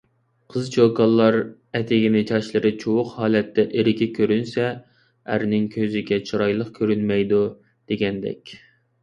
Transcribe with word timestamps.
قىز-چوكانلار 0.51 1.35
ئەتىگىنى 1.79 2.23
چاچلىرى 2.31 2.71
چۇۋۇق 2.83 3.11
ھالەتتە 3.17 3.67
ئېرىگە 3.75 4.09
كۆرۈنسە، 4.21 4.65
ئەرنىڭ 5.35 5.69
كۆزىگە 5.77 6.21
چىرايلىق 6.31 6.75
كۆرۈنمەيدۇ، 6.81 7.45
دېگەندەك. 7.93 8.59